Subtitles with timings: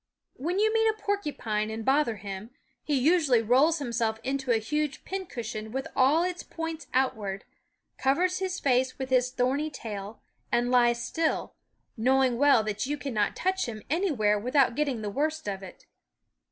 [0.33, 2.49] When you meet a porcupine and bother him,
[2.83, 7.45] he usually rolls himself into a huge pincushion with all its points outward,
[7.99, 10.19] covers his face with his thorny tail,
[10.51, 11.53] and lies still,
[11.97, 15.85] knowing well that you cannot touch him anywhere without getting the worst of it.